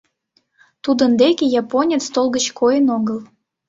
Тудын 0.83 1.11
деке 1.21 1.45
японец 1.61 2.03
толгыч 2.15 2.45
койын 2.59 2.87
огыл. 2.97 3.19